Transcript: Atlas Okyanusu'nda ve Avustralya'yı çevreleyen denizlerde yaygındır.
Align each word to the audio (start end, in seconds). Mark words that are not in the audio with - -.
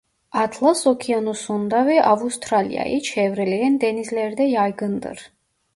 Atlas 0.31 0.87
Okyanusu'nda 0.87 1.85
ve 1.87 2.03
Avustralya'yı 2.03 3.01
çevreleyen 3.01 3.81
denizlerde 3.81 4.43
yaygındır. 4.43 5.33